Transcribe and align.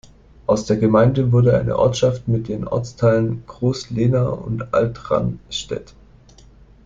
Aus 0.47 0.65
der 0.65 0.77
Gemeinde 0.77 1.31
wurde 1.31 1.55
eine 1.59 1.77
"Ortschaft" 1.77 2.27
mit 2.27 2.47
den 2.47 2.67
Ortsteilen 2.67 3.43
Großlehna 3.45 4.29
und 4.29 4.73
Altranstädt. 4.73 5.93